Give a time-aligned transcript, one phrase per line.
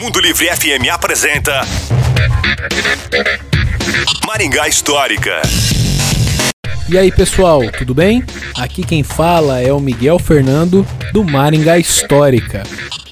[0.00, 1.62] Mundo Livre FM apresenta
[4.26, 5.40] Maringá Histórica.
[6.88, 8.22] E aí pessoal, tudo bem?
[8.56, 12.62] Aqui quem fala é o Miguel Fernando do Maringá Histórica.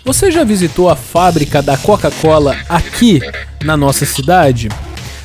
[0.05, 3.21] Você já visitou a fábrica da Coca-Cola aqui
[3.65, 4.69] na nossa cidade?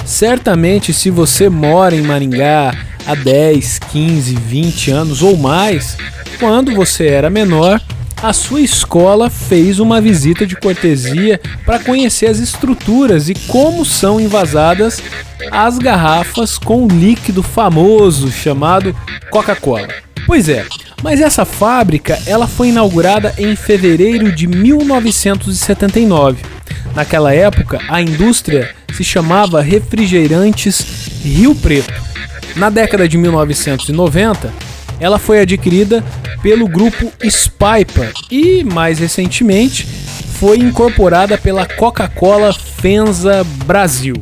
[0.06, 2.74] Certamente, se você mora em Maringá
[3.06, 5.98] há 10, 15, 20 anos ou mais,
[6.40, 7.82] quando você era menor,
[8.24, 14.18] a sua escola fez uma visita de cortesia para conhecer as estruturas e como são
[14.18, 15.04] envasadas
[15.52, 18.96] as garrafas com o líquido famoso chamado
[19.30, 19.90] Coca-Cola.
[20.26, 20.66] Pois é,
[21.04, 26.42] mas essa fábrica ela foi inaugurada em fevereiro de 1979.
[26.96, 31.94] Naquela época, a indústria se chamava Refrigerantes Rio Preto.
[32.56, 34.54] Na década de 1990,
[35.00, 36.04] ela foi adquirida
[36.42, 39.86] pelo grupo Spypa e, mais recentemente,
[40.40, 44.16] foi incorporada pela Coca-Cola Fenza Brasil.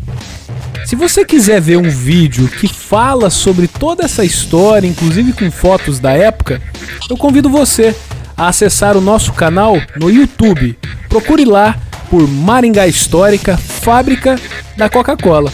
[0.86, 6.00] Se você quiser ver um vídeo que fala sobre toda essa história, inclusive com fotos
[6.00, 6.62] da época,
[7.10, 7.96] eu convido você
[8.36, 10.78] a acessar o nosso canal no YouTube.
[11.08, 11.78] Procure lá
[12.10, 14.40] por Maringá Histórica, fábrica
[14.76, 15.52] da Coca-Cola.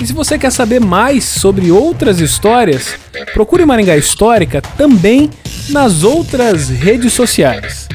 [0.00, 2.94] E se você quer saber mais sobre outras histórias,
[3.32, 5.30] procure Maringá Histórica também
[5.68, 7.88] nas outras redes sociais.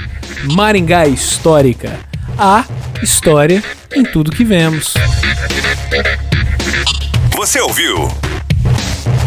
[0.44, 2.00] Maringá Histórica,
[2.38, 2.66] a
[3.02, 3.64] história
[3.96, 4.94] em tudo que vemos.
[7.36, 8.08] Você ouviu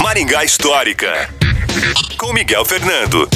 [0.02, 1.28] Maringá Histórica
[2.16, 3.28] com Miguel Fernando.